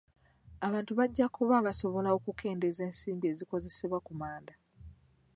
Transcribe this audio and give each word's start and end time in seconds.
Abantu 0.67 0.91
bajja 0.99 1.25
kuba 1.35 1.55
basobola 1.67 2.09
okukendeeza 2.17 2.81
ensimbi 2.89 3.25
ezikozesebwa 3.31 3.99
ku 4.05 4.13
manda. 4.19 4.53